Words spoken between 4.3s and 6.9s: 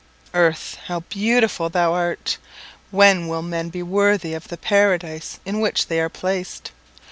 of the paradise in which they are placed?